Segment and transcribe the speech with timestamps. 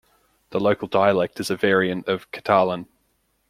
[0.49, 2.87] The local dialect is a variant of Catalan.